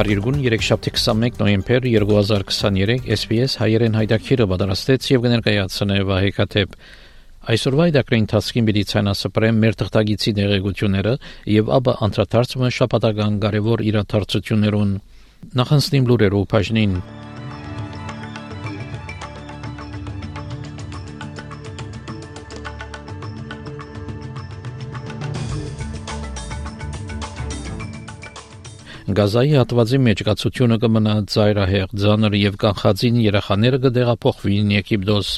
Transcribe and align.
Փարիգուն 0.00 0.38
3-7-21 0.40 1.34
նոյեմբեր 1.42 1.86
2023 1.92 3.10
SPS 3.12 3.56
հայերեն 3.60 3.98
հայտակիրը 3.98 4.46
պատրաստեց 4.48 5.08
եւ 5.10 5.26
կներկայացնե 5.26 5.98
Վահե 6.08 6.30
Կաթեփ 6.38 6.78
Այսօրվա 7.52 7.88
դակրին 7.98 8.28
տասկին 8.32 8.70
բիդի 8.70 8.84
ցանասպրեմ 8.94 9.60
մեր 9.60 9.76
թղթագիտի 9.82 10.34
դեղեցությունները 10.40 11.14
եւ 11.52 11.72
ապա 11.76 11.96
անդրադարձումը 12.08 12.70
շապատական 12.80 13.36
կարևոր 13.44 13.84
իրադարձություններուն 13.90 14.96
նախանցնիմ 15.60 16.08
լուրերով 16.14 16.48
բաժնին 16.54 16.96
Գազայի 29.20 29.50
հատվածի 29.52 29.98
մեջ 30.00 30.20
կացությունը 30.24 30.76
կմնա 30.80 31.14
ծայրահեղ, 31.28 31.90
ձանր 32.02 32.36
եւ 32.40 32.54
կանխածին 32.62 33.18
երախաները 33.20 33.80
կդեղափոխվին 33.82 34.70
Եգիպտոս։ 34.76 35.32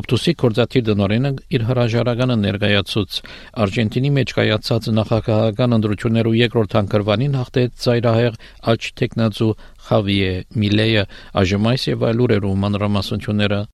Օպտուսի 0.00 0.34
կորզաթիր 0.42 0.86
դնորենը 0.88 1.32
իր 1.58 1.66
հրաժարականը 1.68 2.38
ներկայացուց 2.46 3.20
Արժենտինի 3.68 4.14
մեջ 4.16 4.34
կայացած 4.40 4.90
նախագահական 5.02 5.78
ընտրություններու 5.78 6.36
երկրորդ 6.40 6.80
անկրվանին 6.80 7.38
հաղթեց 7.42 7.78
ծայրահեղ 7.84 8.42
աչ 8.72 8.82
տեխնացու 9.02 9.54
Խավիե 9.88 10.34
Միլեյը 10.64 11.08
այժմայս 11.44 11.88
եւ 11.92 12.08
այլ 12.08 12.28
ուրերու 12.28 12.58
մանրամասնությունները 12.64 13.64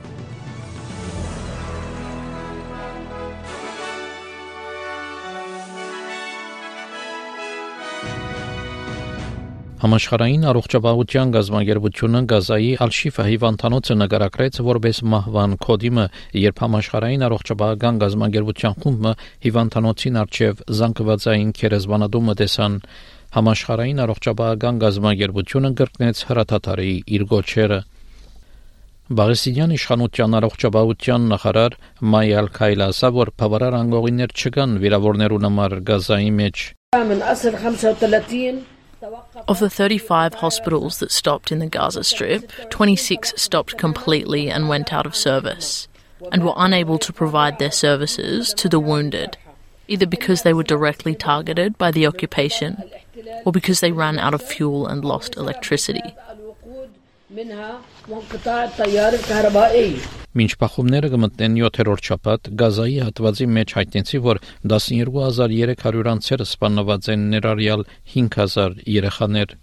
Համաշխարհային 9.84 10.44
առողջապահության 10.48 11.32
գազագերբությունը 11.34 12.20
Գազայի 12.30 12.68
Ալ-Շիֆա 12.84 13.24
հիվանդանոցը 13.28 13.94
նկարագրեց 14.00 14.58
որպես 14.64 15.00
մահվան 15.12 15.56
կոդիմը, 15.60 16.06
երբ 16.40 16.62
համաշխարհային 16.64 17.24
առողջապահական 17.28 17.98
գազագերբության 18.04 18.78
խումբը 18.80 19.12
հիվանդանոցին 19.44 20.16
արչև 20.24 20.62
զանգվածային 20.78 21.50
քերեզվանադումը 21.60 22.34
տեսան 22.40 22.78
համաշխարհային 23.36 24.00
առողջապահական 24.08 24.80
գազագերբությունը 24.84 25.70
կրկնեց 25.84 26.16
հրաթաթարի 26.32 26.92
իր 27.18 27.26
գոչերը 27.34 27.80
Բաղեսիդյան 29.20 29.74
իշխանության 29.76 30.36
առողջապահության 30.40 31.26
նախարար 31.34 31.76
Մայալ 32.14 32.46
Քայլասը 32.56 33.10
որ 33.20 33.32
բավարար 33.42 33.76
անգողիներ 33.84 34.32
չկան 34.32 34.78
վիրավորներու 34.80 35.42
համար 35.44 35.76
Գազայի 35.92 36.30
մեջ 36.40 36.70
Of 39.48 39.58
the 39.58 39.70
35 39.70 40.34
hospitals 40.34 40.98
that 40.98 41.10
stopped 41.10 41.52
in 41.52 41.58
the 41.58 41.66
Gaza 41.66 42.04
Strip, 42.04 42.50
26 42.70 43.34
stopped 43.36 43.76
completely 43.76 44.50
and 44.50 44.68
went 44.68 44.92
out 44.92 45.06
of 45.06 45.16
service, 45.16 45.88
and 46.32 46.44
were 46.44 46.54
unable 46.56 46.98
to 46.98 47.12
provide 47.12 47.58
their 47.58 47.72
services 47.72 48.54
to 48.54 48.68
the 48.68 48.80
wounded, 48.80 49.36
either 49.88 50.06
because 50.06 50.42
they 50.42 50.54
were 50.54 50.62
directly 50.62 51.14
targeted 51.14 51.76
by 51.76 51.90
the 51.90 52.06
occupation 52.06 52.82
or 53.44 53.52
because 53.52 53.80
they 53.80 53.92
ran 53.92 54.18
out 54.18 54.34
of 54.34 54.42
fuel 54.42 54.86
and 54.86 55.04
lost 55.04 55.36
electricity. 55.36 56.14
Մինչ 60.38 60.50
փախումները 60.60 61.08
կմտնեն 61.14 61.56
7-րդ 61.58 62.08
շաբաթ 62.08 62.50
Գազայի 62.60 63.00
հատվածի 63.06 63.46
մեջ 63.56 63.74
հայտնեցի, 63.78 64.20
որ 64.26 64.40
12300 64.72 66.12
անձեր 66.12 66.44
սպանված 66.44 67.08
են 67.14 67.24
ներառյալ 67.32 67.82
5000 68.14 68.78
երեխաներ։ 68.98 69.56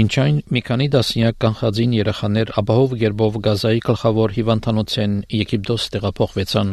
Մինչ 0.00 0.12
այն 0.24 0.40
մի 0.56 0.64
քանի 0.70 0.88
դասնյակ 0.96 1.38
կանխածին 1.44 1.98
երեխաներ 2.00 2.54
ապահով 2.64 2.96
գերբով 3.04 3.40
Գազայի 3.50 3.84
գլխավոր 3.90 4.36
հիվանդանոցեն 4.40 5.20
Եգիպտոս 5.42 5.90
տեղափոխվեցան։ 5.96 6.72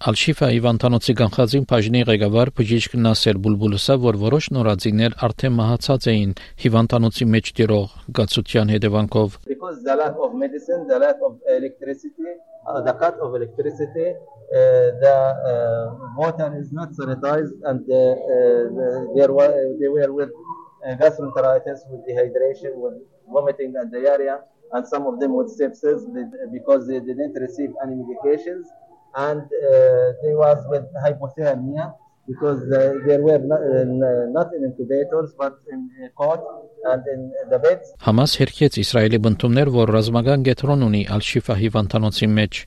Ալ-Շիֆա 0.00 0.46
Իվանտանոցի 0.56 1.12
կանխածին 1.20 1.64
բաժնի 1.68 2.00
ղեկավար 2.08 2.50
բժիշկ 2.56 2.94
Նասեր 3.04 3.38
Բուլբուլսը, 3.44 3.96
որ 4.00 4.18
որոշ 4.22 4.46
նորածիներ 4.56 5.16
արդեն 5.26 5.52
մահացած 5.58 6.06
էին 6.12 6.32
հիվանդանոցի 6.62 7.26
մեջ 7.34 7.50
տիրող 7.58 7.98
գացության 8.18 8.72
հետևանքով. 8.74 9.36
Because 9.52 9.84
the 9.84 9.96
lack 10.00 10.16
of 10.16 10.32
medicine, 10.32 10.88
the 10.88 10.98
lack 11.04 11.20
of 11.20 11.36
electricity, 11.52 12.32
uh, 12.64 12.80
the 12.80 12.96
cut 12.96 13.20
of 13.20 13.36
electricity, 13.36 14.08
uh, 14.08 14.88
the 15.04 15.16
uh, 15.52 16.16
water 16.16 16.48
is 16.56 16.72
not 16.72 16.96
sanitized 16.96 17.52
and 17.68 17.84
uh, 17.84 18.00
uh, 18.00 19.04
there 19.20 19.28
were, 19.36 19.52
they 19.84 19.92
were 19.92 20.10
with 20.16 20.32
uh, 20.32 20.96
gastroenteritis, 20.96 21.84
with 21.92 22.08
dehydration, 22.08 22.72
with 22.80 22.96
vomiting 23.28 23.76
and 23.76 23.92
diarrhea, 23.92 24.40
and 24.72 24.88
some 24.88 25.06
of 25.06 25.20
them 25.20 25.36
with 25.36 25.52
sepsis 25.52 26.08
because 26.56 26.88
they 26.88 27.00
didn't 27.00 27.36
receive 27.36 27.68
any 27.84 28.00
medications. 28.00 28.64
And 29.14 29.42
uh, 29.42 30.12
they 30.22 30.34
was 30.34 30.58
with 30.68 30.86
hypothermia 31.04 31.94
because 32.26 32.62
uh, 32.70 32.94
there 33.06 33.22
were 33.22 33.38
not, 33.38 33.60
uh, 33.60 34.26
not 34.30 34.48
in 34.54 34.64
incubators 34.64 35.32
but 35.36 35.54
in 35.72 35.90
uh, 36.04 36.08
cot 36.16 36.40
and 36.90 37.02
in 37.14 37.32
the 37.50 37.58
beds 37.58 37.90
Համաս 38.06 38.36
հերքեց 38.40 38.78
Իսրայելի 38.82 39.18
բնդումներ, 39.24 39.70
որ 39.74 39.92
ռազմական 39.96 40.44
գետրոն 40.46 40.84
ունի 40.86 41.02
Ալ-Շիֆա 41.16 41.56
հիվանդանոցի 41.62 42.28
մեջ։ 42.36 42.60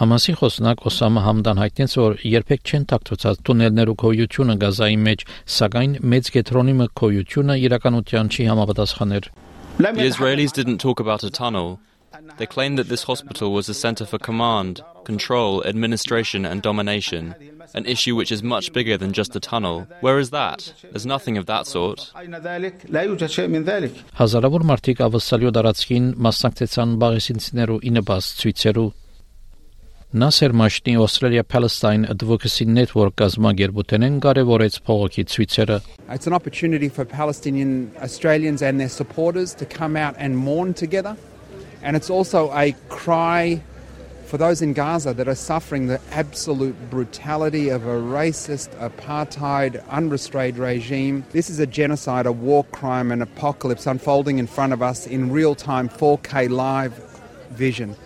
Համասի 0.00 0.34
խոսնակ 0.40 0.86
Օսամա 0.90 1.24
Համդան 1.26 1.62
հայտնեց, 1.64 1.98
որ 2.00 2.16
երբեք 2.30 2.64
չեն 2.70 2.88
տակտուցած 2.94 3.44
տունելներու 3.50 3.98
քոյությունը 4.04 4.56
Գազայի 4.64 4.98
մեջ, 5.10 5.26
սակայն 5.58 5.94
մեծ 6.14 6.32
գետրոնի 6.38 6.74
մկոյությունը 6.80 7.60
իրականության 7.66 8.34
չի 8.34 8.50
համապատասխաներ։ 8.50 9.30
The 9.80 10.04
Israelis 10.12 10.52
didn't 10.52 10.78
talk 10.78 11.00
about 11.00 11.24
a 11.24 11.30
tunnel. 11.30 11.78
They 12.37 12.45
claimed 12.45 12.79
that 12.79 12.87
this 12.87 13.03
hospital 13.03 13.51
was 13.51 13.67
a 13.69 13.73
center 13.73 14.05
for 14.05 14.17
command, 14.17 14.81
control, 15.03 15.63
administration, 15.65 16.45
and 16.45 16.61
domination, 16.61 17.35
an 17.73 17.85
issue 17.85 18.15
which 18.15 18.31
is 18.31 18.41
much 18.43 18.71
bigger 18.73 18.97
than 18.97 19.13
just 19.13 19.35
a 19.35 19.39
tunnel. 19.39 19.87
Where 20.01 20.19
is 20.19 20.29
that? 20.29 20.73
There's 20.81 21.05
nothing 21.05 21.37
of 21.37 21.45
that 21.47 21.67
sort. 21.67 22.11
Հազարավոր 24.21 24.63
մարդիկ 24.71 25.01
ավսալյո 25.07 25.51
դարածքին 25.57 26.05
մասնակցեցան 26.27 26.99
բաղեսինցներու 27.03 27.81
ինեբաս 27.91 28.25
ցույցերու 28.41 28.91
Nasser 30.15 30.51
Mashni 30.51 30.95
Australia 30.95 31.43
Palestine 31.43 32.05
Advocacy 32.05 32.63
Network 32.63 33.17
կազմակերպութենեն 33.19 34.21
կարևորեց 34.23 34.77
փողոքի 34.87 35.23
ցույցերը 35.33 35.81
It's 36.07 36.27
an 36.27 36.33
opportunity 36.33 36.87
for 36.87 37.03
Palestinian 37.03 37.91
Australians 38.01 38.61
and 38.61 38.79
their 38.79 38.87
supporters 38.87 39.53
to 39.55 39.65
come 39.65 39.97
out 39.97 40.15
and 40.17 40.37
mourn 40.37 40.73
together 40.73 41.17
and 41.82 41.96
it's 41.96 42.10
also 42.10 42.52
a 42.52 42.74
cry 42.88 43.62
for 44.26 44.38
those 44.38 44.62
in 44.62 44.72
Gaza 44.72 45.12
that 45.14 45.26
are 45.26 45.34
suffering 45.34 45.88
the 45.88 46.00
absolute 46.12 46.76
brutality 46.88 47.68
of 47.68 47.84
a 47.84 47.98
racist, 47.98 48.68
apartheid, 48.78 49.84
unrestrained 49.88 50.56
regime. 50.56 51.24
This 51.32 51.50
is 51.50 51.58
a 51.58 51.66
genocide, 51.66 52.26
a 52.26 52.32
war 52.32 52.62
crime, 52.64 53.10
an 53.10 53.22
apocalypse 53.22 53.88
unfolding 53.88 54.38
in 54.38 54.46
front 54.46 54.72
of 54.72 54.82
us 54.82 55.06
in 55.06 55.32
real 55.32 55.56
time 55.56 55.88
4K 55.88 56.48
live 56.48 56.92
vision 57.50 57.96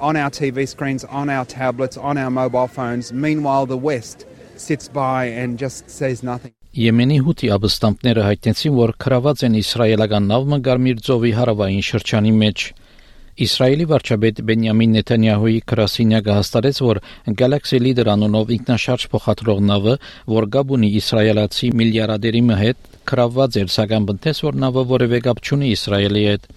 on 0.00 0.16
our 0.16 0.30
TV 0.30 0.68
screens, 0.68 1.04
on 1.04 1.30
our 1.30 1.46
tablets, 1.46 1.96
on 1.96 2.18
our 2.18 2.30
mobile 2.30 2.68
phones. 2.68 3.12
Meanwhile, 3.12 3.64
the 3.66 3.78
West 3.78 4.26
sits 4.56 4.86
by 4.88 5.24
and 5.26 5.58
just 5.58 5.88
says 5.88 6.22
nothing. 6.22 6.52
Եմենի 6.70 7.16
հութի 7.26 7.48
ապստամբները 7.50 8.24
հայտնեցին, 8.28 8.74
որ 8.76 8.90
քրաված 9.02 9.40
են 9.48 9.56
իսրայելական 9.58 10.28
նավը 10.30 10.58
Գարմիր 10.68 11.00
ծովի 11.02 11.32
հարավային 11.34 11.82
շրջանի 11.88 12.30
մեջ։ 12.42 12.66
Իսրայելի 13.35 13.85
վարչապետ 13.91 14.37
Բենյամին 14.47 14.93
Նեթանյահուի 14.95 15.55
քրասինյակը 15.67 16.35
հաստատեց, 16.37 16.77
որ 16.85 16.99
Galaxy 17.41 17.79
Leader 17.83 18.07
անունով 18.13 18.53
ինքնաշարժ 18.55 19.07
փոխադրող 19.11 19.59
նավը, 19.69 19.95
որ 20.31 20.47
գաբ 20.55 20.71
ունի 20.77 20.89
իսրայելացի 20.99 21.71
միլիարդերի 21.81 22.43
հետ, 22.61 22.87
քրավված 23.11 23.57
էր, 23.59 23.67
սակայն 23.75 24.07
բնտես 24.09 24.39
որ 24.45 24.55
նավը 24.63 24.83
որևէ 24.95 25.19
կապ 25.25 25.41
չունի 25.43 25.73
Իսրայելի 25.75 26.23
հետ։ 26.25 26.47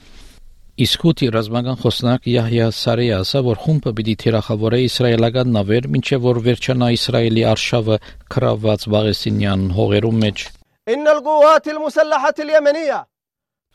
Իսկ 0.78 1.04
հութի 1.08 1.28
ռազմական 1.34 1.78
խոսնակ 1.82 2.28
Յահյա 2.30 2.68
Սարեյը 2.78 3.16
ասա, 3.18 3.40
որ 3.48 3.58
խումբը 3.64 3.92
պիտի 3.98 4.14
թիրախավորե 4.22 4.78
իսրայելական 4.86 5.50
նավեր, 5.58 5.88
մինչև 5.98 6.22
որ 6.28 6.40
վերջանա 6.46 6.90
Իսրայելի 6.98 7.44
արշավը 7.52 7.98
քրավված 8.36 8.86
Վաղեսինյան 8.94 9.66
հողերում 9.80 10.22
մեջ։ 10.22 10.46
إن 10.88 11.08
القوات 11.08 11.68
المسلحة 11.68 12.34
اليمنية 12.38 13.06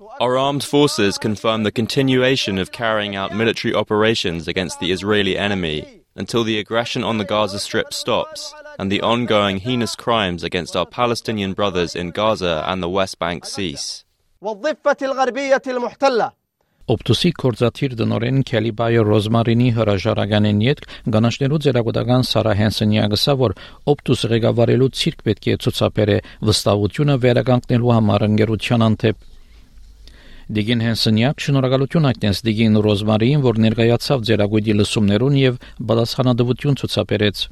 Our 0.00 0.38
armed 0.38 0.62
forces 0.62 1.18
confirm 1.18 1.64
the 1.64 1.72
continuation 1.72 2.56
of 2.58 2.70
carrying 2.70 3.16
out 3.16 3.34
military 3.34 3.74
operations 3.74 4.46
against 4.46 4.78
the 4.78 4.92
Israeli 4.92 5.36
enemy 5.36 6.04
until 6.14 6.44
the 6.44 6.58
aggression 6.60 7.02
on 7.02 7.18
the 7.18 7.24
Gaza 7.24 7.58
Strip 7.58 7.92
stops 7.92 8.54
and 8.78 8.92
the 8.92 9.00
ongoing 9.02 9.58
heinous 9.58 9.96
crimes 9.96 10.44
against 10.44 10.76
our 10.76 10.86
Palestinian 10.86 11.52
brothers 11.52 11.96
in 11.96 12.12
Gaza 12.12 12.62
and 12.68 12.80
the 12.80 12.88
West 12.88 13.18
Bank 13.18 13.44
cease. 13.44 14.04
Օպտուսի 16.88 17.30
կորզաթիր 17.36 17.94
դնորեն 18.00 18.38
Քելի 18.48 18.70
Բայը 18.78 19.02
Ռոզմարինի 19.04 19.66
հրաժարականեն 19.76 20.62
յետ 20.64 20.78
գանաշներու 21.12 21.58
ձերագուտական 21.66 22.22
Սարա 22.28 22.54
Հենսենի 22.60 23.00
ագսա 23.02 23.34
որ 23.42 23.54
օպտուս 23.92 24.22
ղեկավարելու 24.32 24.88
ցիրկ 25.00 25.26
պետք 25.26 25.50
է 25.52 25.56
ցուցաբերե 25.66 26.16
վստահությունը 26.48 27.18
վերականգնելու 27.26 27.92
համար 27.98 28.24
ընկերության 28.28 28.86
անթեփ 28.88 29.28
Դիգին 30.48 30.80
Հենսենյակ 30.80 31.42
շնորհակալություն 31.44 32.08
այդտենց 32.08 32.38
Դիգին 32.46 32.76
Ռոզմարին 32.84 33.42
որ 33.44 33.58
ներկայացավ 33.64 34.22
ձերագույդի 34.28 34.76
լսումներուն 34.78 35.34
եւ 35.38 35.58
բացահանադվություն 35.90 36.78
ցուցաբերեց 36.80 37.42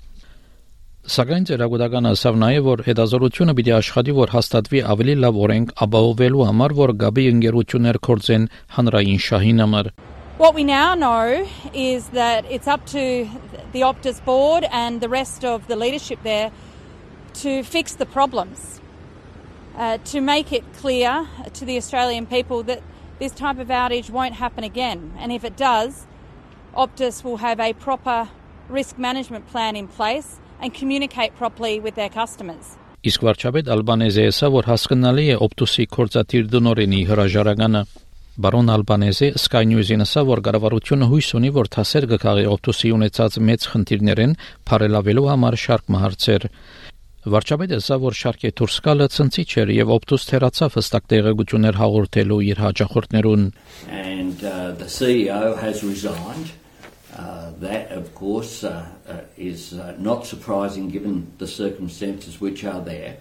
Սակայն 1.16 1.44
ծերագուտականը 1.50 2.12
ասավ 2.16 2.38
նաև 2.40 2.64
որ 2.66 2.82
հետազորությունը 2.86 3.54
պիտի 3.58 3.74
աշխատի 3.76 4.14
որ 4.16 4.32
հաստատվի 4.36 4.80
ավելի 4.96 5.16
լավ 5.26 5.40
օրենք 5.44 5.74
ապահովելու 5.86 6.46
համար 6.48 6.74
որ 6.80 6.94
գաբի 7.04 7.26
ընկերություններ 7.34 7.98
կորցեն 8.08 8.48
հանրային 8.78 9.20
շահին 9.26 9.62
համար 9.66 9.92
What 10.40 10.54
we 10.54 10.64
now 10.64 10.94
know 10.94 11.48
is 11.72 12.08
that 12.16 12.44
it's 12.50 12.66
up 12.66 12.84
to 12.96 13.28
the 13.72 13.84
Optus 13.90 14.24
board 14.24 14.64
and 14.72 15.00
the 15.00 15.08
rest 15.08 15.44
of 15.44 15.68
the 15.68 15.76
leadership 15.76 16.22
there 16.22 16.50
to 17.44 17.62
fix 17.62 17.94
the 17.94 18.04
problems, 18.04 18.75
uh, 19.76 19.98
to 20.12 20.20
make 20.20 20.52
it 20.52 20.64
clear 20.74 21.26
to 21.52 21.64
the 21.64 21.76
Australian 21.76 22.26
people 22.26 22.62
that 22.64 22.82
this 23.18 23.32
type 23.32 23.58
of 23.58 23.68
outage 23.68 24.10
won't 24.10 24.34
happen 24.34 24.64
again. 24.64 25.12
And 25.18 25.32
if 25.32 25.44
it 25.44 25.56
does, 25.56 26.06
Optus 26.74 27.24
will 27.24 27.38
have 27.38 27.60
a 27.60 27.72
proper 27.72 28.28
risk 28.68 28.98
management 28.98 29.46
plan 29.48 29.76
in 29.76 29.88
place 29.88 30.38
and 30.60 30.72
communicate 30.74 31.36
properly 31.36 31.80
with 31.80 31.94
their 31.94 32.10
customers. 32.10 32.76
Իսկ 33.06 33.22
վարչապետ 33.22 33.68
Ալբանեզը 33.70 34.22
ասա 34.32 34.48
որ 34.50 34.66
հասկանալի 34.66 35.26
է 35.30 35.34
օպտուսի 35.46 35.84
կորցաթիր 35.94 36.48
դնորենի 36.50 37.02
հրաժարականը 37.06 37.82
Բարոն 38.42 38.72
Ալբանեզը 38.74 39.28
Sky 39.38 39.62
News-ին 39.70 40.02
ասա 40.02 40.24
որ 40.26 40.42
կառավարությունը 40.48 41.06
հույս 41.12 41.28
ունի 41.38 41.52
որ 41.54 41.70
թասեր 41.76 42.06
կգաղի 42.10 42.48
օպտուսի 42.56 42.90
ունեցած 42.96 43.38
մեծ 43.50 43.68
խնդիրներեն 43.72 44.34
բարելավելու 44.66 45.28
համար 45.30 45.58
շարք 45.62 45.94
մահարցեր 45.94 46.48
Վարչապետը 47.25 47.77
ասա 47.77 47.95
որ 48.01 48.15
շարքի 48.17 48.49
դուրս 48.57 48.75
գալը 48.85 49.07
ցնցիչ 49.13 49.49
էր 49.61 49.71
եւ 49.75 49.91
օպտուս 49.95 50.23
թերացավ 50.29 50.77
հստակ 50.79 51.03
տեղեկություններ 51.11 51.75
հաղորդելու 51.77 52.39
իր 52.49 52.61
հաջախորդներուն 52.63 53.43
And 53.89 54.43
uh, 54.43 54.71
the 54.71 54.89
CEO 54.89 55.55
has 55.61 55.83
resigned. 55.83 56.49
Uh, 57.15 57.51
that, 57.59 57.91
of 57.91 58.15
course, 58.15 58.63
uh, 58.63 58.87
uh, 59.07 59.21
is 59.37 59.73
uh, 59.73 59.95
not 59.99 60.25
surprising 60.25 60.89
given 60.89 61.31
the 61.37 61.47
circumstances 61.47 62.41
which 62.41 62.63
are 62.63 62.81
there. 62.81 63.17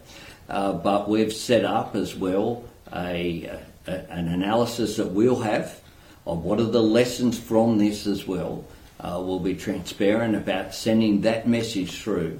Uh, 0.49 0.73
but 0.73 1.11
we've 1.11 1.33
set 1.33 1.67
up 1.67 1.95
as 1.95 2.17
well 2.17 2.65
a, 2.95 3.51
a, 3.87 3.93
an 4.11 4.29
analysis 4.29 4.97
that 4.97 5.09
we'll 5.09 5.41
have 5.41 5.79
of 6.27 6.43
what 6.43 6.59
are 6.59 6.73
the 6.73 6.83
lessons 6.83 7.39
from 7.39 7.77
this 7.77 8.07
as 8.07 8.27
well. 8.27 8.65
Uh, 8.99 9.21
we'll 9.23 9.41
be 9.41 9.55
transparent 9.55 10.37
about 10.37 10.75
sending 10.75 11.21
that 11.23 11.47
message 11.47 12.01
through 12.01 12.39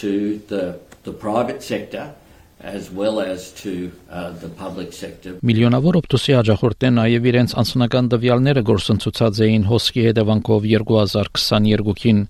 To 0.00 0.38
the, 0.48 0.64
the 1.04 1.12
private 1.12 1.62
sector 1.62 2.14
as 2.62 2.90
well 2.90 3.20
as 3.20 3.52
to 3.52 3.90
uh, 4.10 4.30
the 4.42 4.48
public 4.48 4.92
sector. 4.92 5.38
Միլիոնավոր 5.40 5.96
օպտոսի 6.02 6.34
հաջախորդներ 6.36 6.92
նաև 6.96 7.28
իրենց 7.30 7.54
անձնական 7.62 8.10
տվյալները 8.12 8.62
գործընծուցած 8.68 9.40
էին 9.46 9.64
հոսքի 9.70 10.04
հետևանքով 10.10 10.68
2022-ին 10.74 12.20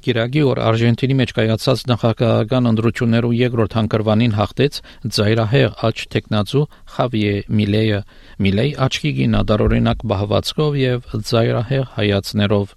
Կիրագի 0.00 0.42
օր 0.48 0.58
Արժենտինի 0.64 1.14
մեջ 1.18 1.32
կայացած 1.36 1.80
նախագահական 1.90 2.68
ընտրություններու 2.70 3.32
երկրորդ 3.36 3.74
հանգրվանին 3.76 4.36
հաղթեց 4.38 4.78
ծայրահեղ 5.16 5.74
աչ 5.90 5.96
տեխնացու 6.14 6.62
Խավիե 6.94 7.34
Միլեյը 7.60 7.98
Միլեյ 8.46 8.72
աչքի 8.86 9.12
գինա 9.20 9.42
դարօրինակ 9.50 10.06
բահվածքով 10.14 10.78
եւ 10.80 11.12
ծայրահեղ 11.30 11.84
հայացներով 12.00 12.72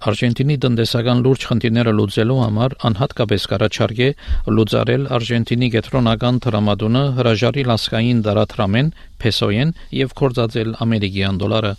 Արժենտինի 0.00 0.54
տնտեսական 0.64 1.18
լուրջ 1.26 1.42
խնդիրները 1.50 1.92
լուծելու 1.92 2.36
համար 2.40 2.74
անհատկապես 2.88 3.42
կարաչարգե 3.52 4.08
լուծարել 4.56 5.02
Արժենտինի 5.16 5.68
գետրոնական 5.74 6.40
դրամատոնը 6.46 7.02
հրաժարի 7.18 7.64
լասկային 7.68 8.22
դարաթրամեն 8.24 8.90
պեսոյեն 9.20 9.74
եւ 10.00 10.16
կորցածել 10.22 10.72
ամերիկյան 10.86 11.40
դոլարը 11.44 11.74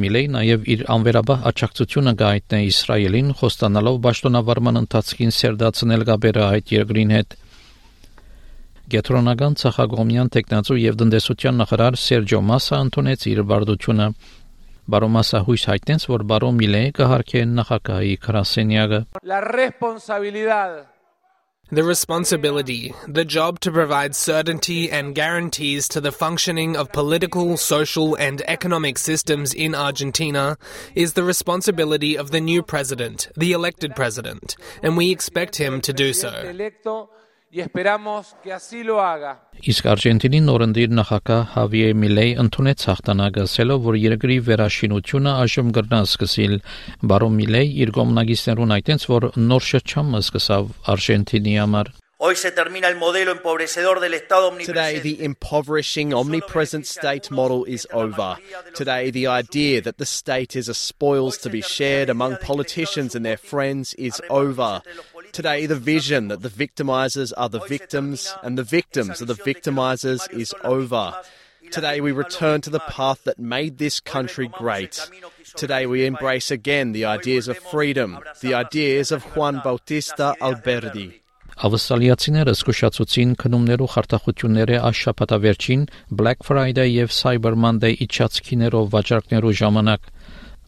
Միլեյ 0.00 0.26
նաև 0.38 0.68
իր 0.70 0.82
անվերաբար 0.94 1.46
աջակցությունը 1.50 2.12
գայտնե 2.20 2.60
Իսրայելին 2.70 3.32
խոստանալով 3.40 3.96
ճշտոնավարման 4.06 4.80
ընթացքին 4.80 5.34
սերդացնել 5.40 6.04
գաբերը 6.14 6.44
այդ 6.46 6.74
երկրին 6.78 7.14
հետ 7.18 7.40
Գետրոնական 8.90 9.56
ցախագոմյան 9.60 10.30
տեխնացու 10.34 10.76
եւ 10.82 10.96
տնտեսության 11.02 11.60
նախարար 11.62 11.98
Սերջո 12.04 12.40
Մասա 12.46 12.78
ընդունեց 12.86 13.26
իր 13.30 13.42
բարդությունը 13.50 14.06
Baromasa 14.90 15.44
huishaitens 15.44 16.06
kaharke 16.92 18.18
karaseniaga. 18.18 19.06
La 19.22 19.40
responsabilidad 19.40 20.86
the 21.72 21.84
responsibility, 21.84 22.92
the 23.06 23.24
job 23.24 23.60
to 23.60 23.70
provide 23.70 24.16
certainty 24.16 24.90
and 24.90 25.14
guarantees 25.14 25.86
to 25.86 26.00
the 26.00 26.10
functioning 26.10 26.76
of 26.76 26.90
political, 26.90 27.56
social, 27.56 28.16
and 28.16 28.42
economic 28.48 28.98
systems 28.98 29.54
in 29.54 29.72
Argentina, 29.72 30.58
is 30.96 31.12
the 31.12 31.22
responsibility 31.22 32.16
of 32.18 32.32
the 32.32 32.40
new 32.40 32.60
president, 32.60 33.28
the 33.36 33.52
elected 33.52 33.94
president, 33.94 34.56
and 34.82 34.96
we 34.96 35.12
expect 35.12 35.56
him 35.56 35.80
to 35.80 35.92
do 35.92 36.12
so. 36.12 36.32
Y 37.52 37.60
esperamos 37.60 38.36
que 38.42 38.52
así 38.52 38.82
lo 38.84 39.00
haga. 39.02 39.38
Իսկ 39.60 39.88
Արժենտինի 39.92 40.38
նորընտիր 40.46 40.92
նախագահ 40.96 41.40
Հավիե 41.54 41.88
Միլեյ 42.00 42.30
ընդունեց 42.44 42.84
հաղթանակը, 42.88 43.46
ասելով, 43.48 43.80
որ 43.90 43.98
երկրի 44.00 44.36
վերաշինությունը 44.48 45.34
այժմ 45.44 45.72
կրնա 45.76 46.02
սկսել։ 46.08 46.54
Բարոն 47.10 47.40
Միլեյ 47.40 47.74
իր 47.84 47.94
գոմնագիստերուն 47.98 48.76
այդտենց, 48.78 49.08
որ 49.10 49.28
նոր 49.50 49.66
շրջանը 49.72 50.22
սկսավ 50.30 50.70
Արժենտինի 50.94 51.58
համար։ 51.60 51.92
Hoy 52.22 52.36
se 52.36 52.52
termina 52.52 52.86
el 52.88 52.96
modelo 52.96 53.32
empobrecedor 53.32 53.98
del 53.98 54.12
Estado 54.12 54.48
omnipresente. 54.48 55.00
Today, 55.00 55.00
the 55.00 55.24
impoverishing, 55.24 56.12
omnipresent 56.12 56.84
state 56.84 57.30
model 57.30 57.64
is 57.64 57.88
over. 57.94 58.36
Today, 58.74 59.10
the 59.10 59.26
idea 59.26 59.80
that 59.80 59.96
the 59.96 60.04
state 60.04 60.54
is 60.54 60.68
a 60.68 60.74
spoils 60.74 61.38
to 61.38 61.48
be 61.48 61.62
shared 61.62 62.10
among 62.10 62.36
politicians 62.36 63.14
and 63.14 63.24
their 63.24 63.38
friends 63.38 63.94
is 63.94 64.20
over. 64.28 64.82
Today, 65.31 65.65
the 65.65 65.75
vision 65.75 66.27
that 66.29 66.41
the 66.41 66.49
victimizers 66.49 67.33
are 67.37 67.49
the 67.49 67.65
victims 67.67 68.33
and 68.43 68.57
the 68.57 68.63
victims 68.63 69.21
are 69.21 69.25
the 69.25 69.33
victimizers 69.33 70.21
is 70.31 70.53
over. 70.63 71.13
Today, 71.71 71.99
we 71.99 72.11
return 72.11 72.61
to 72.61 72.69
the 72.69 72.79
path 72.79 73.23
that 73.23 73.39
made 73.39 73.77
this 73.77 73.99
country 73.99 74.47
great. 74.47 75.09
Today, 75.55 75.85
we 75.85 76.05
embrace 76.05 76.51
again 76.51 76.91
the 76.91 77.05
ideas 77.05 77.47
of 77.47 77.57
freedom, 77.57 78.19
the 78.41 78.53
ideas 78.53 79.11
of 79.11 79.23
Juan 79.35 79.61
Bautista 79.63 80.35
Alberdi. 80.41 81.21
Ավստրալիացիները 81.55 82.51
զսկուշացուցին 82.51 83.29
քնումներու 83.39 83.85
խարտախությունները 83.93 84.79
այս 84.87 85.03
շաբաթավերջին 85.05 85.85
Black 86.21 86.43
Friday 86.43 86.89
եւ 86.91 87.13
Cyber 87.15 87.53
Monday 87.55 87.95
իջացքիներով 88.05 88.89
վաճառքներու 88.95 89.53
ժամանակ 89.61 90.09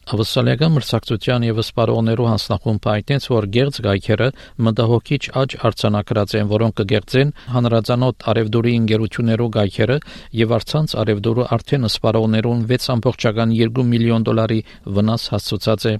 Ավստրալիական 0.03 0.73
մրցակցության 0.75 1.43
եւ 1.47 1.59
սպարողներու 1.63 2.25
հանձնախումբը 2.27 2.89
այդտենց 2.93 3.27
որ 3.31 3.45
գերց 3.55 3.77
գայքերը 3.85 4.25
մտահոգիչ 4.67 5.21
աճ 5.41 5.55
արձանագրած 5.69 6.33
են, 6.39 6.49
որոնք 6.51 6.75
կգերծեն 6.79 7.31
հանրազանոթ 7.53 8.25
արևդուրի 8.33 8.73
ինգերություններու 8.79 9.47
գայքերը 9.55 9.97
եւ 10.43 10.55
արցանց 10.59 10.95
արևդուրը 11.03 11.47
արդեն 11.55 11.87
սպարողներուն 11.87 12.65
6.2 12.73 13.87
միլիոն 13.93 14.27
դոլարի 14.27 14.59
վնաս 14.99 15.29
հասցուցած 15.33 15.87
է։ 15.87 15.95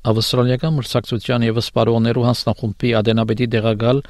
Ավստրալիական 0.00 0.76
մրցակցության 0.80 1.46
եւ 1.50 1.60
սպարողներու 1.60 2.26
հանձնախումբի 2.30 2.96
ադենաբեդի 3.04 3.52
դեղակալ 3.60 4.04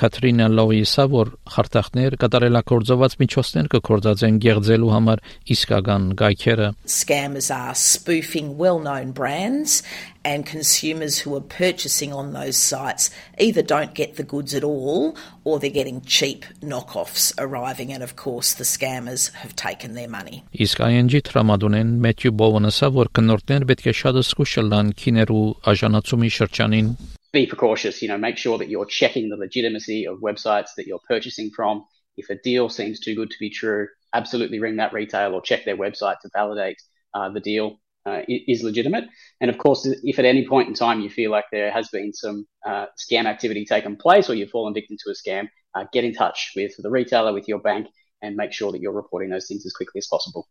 Կատրինա 0.00 0.46
Լոյիսը 0.56 1.04
որ 1.12 1.30
խարտախներ 1.52 2.14
կատարելակորձված 2.22 3.16
միջոցներ 3.22 3.68
կկործածեն 3.74 4.38
գեղձելու 4.44 4.92
համար 4.92 5.22
իսկական 5.54 6.08
գայքերը 6.20 6.68
Scammers 6.88 7.50
are 7.52 7.74
spoofing 7.76 8.56
well-known 8.56 9.12
brands 9.12 9.82
and 10.24 10.46
consumers 10.46 11.18
who 11.18 11.34
are 11.36 11.44
purchasing 11.44 12.12
on 12.12 12.32
those 12.32 12.56
sites 12.56 13.10
either 13.38 13.62
don't 13.62 13.94
get 13.94 14.16
the 14.16 14.26
goods 14.34 14.54
at 14.54 14.64
all 14.64 15.16
or 15.44 15.58
they're 15.58 15.78
getting 15.80 16.00
cheap 16.02 16.46
knockoffs 16.62 17.32
arriving 17.38 17.92
and 17.92 18.02
of 18.02 18.16
course 18.16 18.54
the 18.54 18.64
scammers 18.64 19.32
have 19.34 19.54
taken 19.56 19.94
their 19.94 20.08
money. 20.08 20.42
Իսկ 20.56 20.84
ING 20.88 21.10
տրամադունեն 21.28 21.96
Մեթյու 22.06 22.36
Բովոնսը 22.40 22.92
որ 22.96 23.12
կնորտներ 23.18 23.66
պետք 23.72 23.90
է 23.92 23.98
շատ 24.02 24.22
զսկուշ 24.22 24.54
լան 24.72 24.94
քիներու 25.02 25.48
աժանացումի 25.72 26.30
շրջանին 26.38 26.94
be 27.32 27.46
precautious. 27.46 28.02
You 28.02 28.08
know, 28.08 28.18
make 28.18 28.36
sure 28.36 28.58
that 28.58 28.68
you're 28.68 28.86
checking 28.86 29.28
the 29.28 29.36
legitimacy 29.36 30.06
of 30.06 30.18
websites 30.18 30.70
that 30.76 30.86
you're 30.86 31.00
purchasing 31.08 31.50
from. 31.50 31.84
If 32.16 32.28
a 32.30 32.34
deal 32.34 32.68
seems 32.68 33.00
too 33.00 33.14
good 33.14 33.30
to 33.30 33.38
be 33.40 33.50
true, 33.50 33.88
absolutely 34.14 34.60
ring 34.60 34.76
that 34.76 34.92
retail 34.92 35.34
or 35.34 35.40
check 35.40 35.64
their 35.64 35.76
website 35.76 36.20
to 36.20 36.30
validate 36.34 36.76
uh, 37.14 37.30
the 37.30 37.40
deal 37.40 37.80
uh, 38.04 38.20
is 38.28 38.62
legitimate. 38.62 39.04
And 39.40 39.50
of 39.50 39.58
course, 39.58 39.86
if 40.02 40.18
at 40.18 40.24
any 40.24 40.46
point 40.46 40.68
in 40.68 40.74
time 40.74 41.00
you 41.00 41.08
feel 41.08 41.30
like 41.30 41.44
there 41.52 41.70
has 41.70 41.88
been 41.88 42.12
some 42.12 42.46
uh, 42.66 42.86
scam 42.98 43.26
activity 43.26 43.64
taken 43.64 43.96
place 43.96 44.28
or 44.28 44.34
you've 44.34 44.50
fallen 44.50 44.74
victim 44.74 44.96
to 45.04 45.10
a 45.10 45.14
scam, 45.14 45.48
uh, 45.74 45.84
get 45.92 46.04
in 46.04 46.12
touch 46.12 46.52
with 46.54 46.72
the 46.78 46.90
retailer, 46.90 47.32
with 47.32 47.48
your 47.48 47.60
bank, 47.60 47.86
and 48.20 48.36
make 48.36 48.52
sure 48.52 48.72
that 48.72 48.80
you're 48.80 48.92
reporting 48.92 49.30
those 49.30 49.46
things 49.48 49.64
as 49.64 49.72
quickly 49.72 49.98
as 49.98 50.06
possible. 50.06 50.48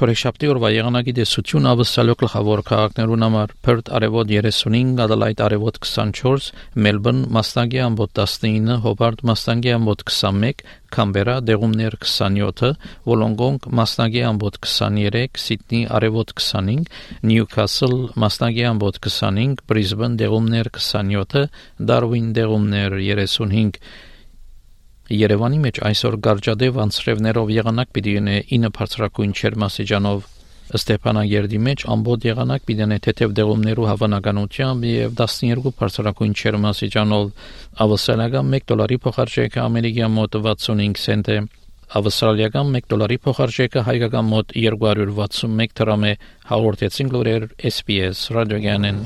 Շորեշապտի 0.00 0.48
օրվա 0.48 0.68
եղանակի 0.72 1.12
դեսություն 1.18 1.66
ավսալյո 1.74 2.14
գլխավոր 2.22 2.60
քաղաքներուն 2.70 3.24
համար 3.26 3.50
Perth 3.66 3.90
արևոտ 3.98 4.30
35, 4.32 4.94
Adelaide 5.04 5.44
արևոտ 5.44 5.80
24, 5.84 6.46
Melbourne 6.86 7.26
մասնագի 7.36 7.82
ամբոտ 7.84 8.14
19, 8.22 8.78
Hobart 8.86 9.20
մասնագի 9.28 9.74
ամբոտ 9.76 10.06
21, 10.08 10.64
Canberra 10.96 11.36
դեղումներ 11.44 11.98
27, 12.00 12.72
Wollongong 13.10 13.60
մասնագի 13.68 14.24
ամբոտ 14.32 14.60
23, 14.64 15.44
Sydney 15.44 15.84
արևոտ 16.00 16.32
25, 16.40 16.88
Newcastle 17.20 18.06
մասնագի 18.24 18.70
ամբոտ 18.72 19.04
25, 19.04 19.66
Brisbane 19.68 20.16
դեղումներ 20.22 20.72
27, 20.80 21.50
Darwin 21.76 22.32
դեղումներ 22.40 23.02
35 23.04 24.08
Երևանի 25.09 25.59
մեջ 25.61 25.79
այսօր 25.85 26.15
գարջադեվ 26.25 26.77
անցրևներով 26.83 27.51
եղանակ 27.55 27.89
պիտի 27.95 28.13
ունե 28.21 28.37
9 28.51 28.71
բարձրակույն 28.77 29.35
չերմասիջանով 29.37 30.23
Ստեփանագերդի 30.79 31.59
մեջ 31.65 31.83
ամբողջ 31.93 32.25
եղանակ 32.25 32.63
պիտի 32.65 32.85
ունե 32.85 32.97
թեթև 33.05 33.35
դեղումներու 33.37 33.85
հավանականությամբ 33.91 34.87
եւ 34.89 35.13
12 35.19 35.75
բարձրակույն 35.81 36.33
չերմասիջանով 36.41 37.29
ավսալական 37.85 38.57
1 38.59 38.65
դոլարի 38.73 38.97
փոխարժեքը 39.05 39.61
ամերիկյան 39.65 40.15
մոտ 40.17 40.39
65 40.47 41.05
سنت 41.05 41.31
է 41.35 41.37
ավստրալիական 42.01 42.73
1 42.81 42.89
դոլարի 42.95 43.17
փոխարժեքը 43.29 43.85
հայկական 43.91 44.29
մոտ 44.33 44.57
261 44.65 45.77
դրամ 45.79 46.09
է 46.09 46.13
հաղորդեցին 46.49 47.15
լուրեր 47.15 47.49
SPS 47.75 48.27
ռադիոգանեն 48.39 49.05